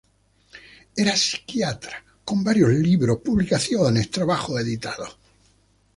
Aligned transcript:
Era 0.95 1.13
psiquiatra, 1.13 2.01
con 2.25 2.43
varios 2.43 2.71
libros, 2.71 3.19
publicaciones, 3.19 4.09
trabajos 4.09 4.59
editados. 4.59 5.15